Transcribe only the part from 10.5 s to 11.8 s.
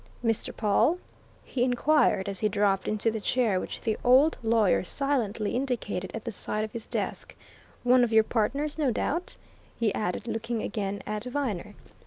again at Viner.